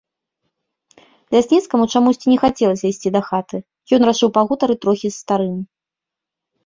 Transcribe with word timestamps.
Лясніцкаму 1.35 1.85
чамусьці 1.95 2.27
не 2.33 2.39
хацелася 2.43 2.85
ісці 2.93 3.09
дахаты, 3.17 3.57
ён 3.99 4.09
рашыў 4.11 4.29
пагутарыць 4.39 4.81
трохі 4.87 5.07
з 5.11 5.15
старым. 5.21 5.57